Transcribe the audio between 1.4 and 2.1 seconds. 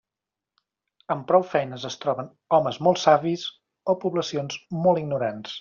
feines es